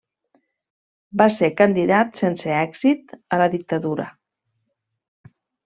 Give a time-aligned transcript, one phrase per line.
[1.21, 4.09] Va ser candidat sense èxit a la dictadura.